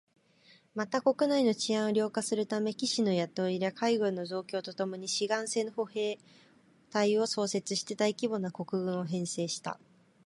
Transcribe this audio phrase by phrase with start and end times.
[0.73, 6.17] また、国内の治安を良化するため、騎士の雇い入れ、海軍の増強とともに志願制の歩兵
[6.89, 9.79] 隊を創設して大規模な国軍を編成した